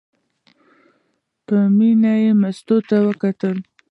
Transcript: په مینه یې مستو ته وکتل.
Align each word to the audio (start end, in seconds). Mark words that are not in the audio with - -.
په 1.45 1.57
مینه 1.77 2.13
یې 2.23 2.31
مستو 2.41 2.77
ته 2.87 2.97
وکتل. 3.07 3.57